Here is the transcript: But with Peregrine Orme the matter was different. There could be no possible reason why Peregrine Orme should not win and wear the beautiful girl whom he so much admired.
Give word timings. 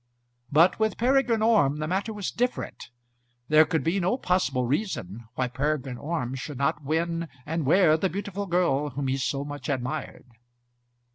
But 0.51 0.79
with 0.79 0.97
Peregrine 0.97 1.43
Orme 1.43 1.77
the 1.77 1.87
matter 1.87 2.11
was 2.11 2.31
different. 2.31 2.89
There 3.49 3.65
could 3.65 3.83
be 3.83 3.99
no 3.99 4.17
possible 4.17 4.65
reason 4.65 5.25
why 5.35 5.47
Peregrine 5.47 5.99
Orme 5.99 6.33
should 6.33 6.57
not 6.57 6.83
win 6.83 7.29
and 7.45 7.67
wear 7.67 7.95
the 7.97 8.09
beautiful 8.09 8.47
girl 8.47 8.89
whom 8.89 9.07
he 9.09 9.17
so 9.17 9.43
much 9.45 9.69
admired. 9.69 10.25